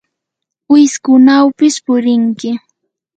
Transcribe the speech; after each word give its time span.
wiskunawpis 0.71 1.75
purinki. 1.85 2.49